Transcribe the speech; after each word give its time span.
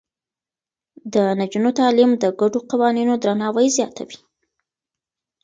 د 1.13 1.15
نجونو 1.39 1.69
تعليم 1.79 2.11
د 2.21 2.25
ګډو 2.39 2.59
قوانينو 2.71 3.13
درناوی 3.23 3.67
زياتوي. 3.77 4.17